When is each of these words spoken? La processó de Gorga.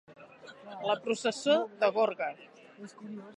La 0.91 0.95
processó 1.03 1.59
de 1.85 1.91
Gorga. 1.99 2.31